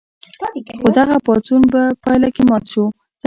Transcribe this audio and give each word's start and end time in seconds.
خو 0.79 0.87
دغه 0.97 1.15
پاڅون 1.25 1.61
په 1.71 1.81
پایله 2.03 2.29
کې 2.35 2.43
مات 2.49 2.63
شو. 2.71 2.85